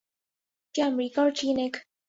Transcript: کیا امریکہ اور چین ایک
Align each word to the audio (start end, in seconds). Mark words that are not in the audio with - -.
کیا 0.75 0.85
امریکہ 0.85 1.19
اور 1.19 1.31
چین 1.31 1.59
ایک 1.59 1.77